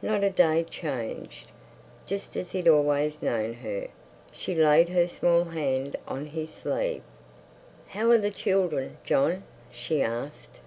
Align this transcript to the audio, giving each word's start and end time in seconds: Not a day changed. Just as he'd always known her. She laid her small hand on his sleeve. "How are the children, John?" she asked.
Not 0.00 0.22
a 0.22 0.30
day 0.30 0.62
changed. 0.62 1.50
Just 2.06 2.36
as 2.36 2.52
he'd 2.52 2.68
always 2.68 3.20
known 3.20 3.54
her. 3.54 3.88
She 4.30 4.54
laid 4.54 4.90
her 4.90 5.08
small 5.08 5.42
hand 5.42 5.96
on 6.06 6.26
his 6.26 6.50
sleeve. 6.50 7.02
"How 7.88 8.08
are 8.12 8.18
the 8.18 8.30
children, 8.30 8.98
John?" 9.04 9.42
she 9.72 10.00
asked. 10.00 10.60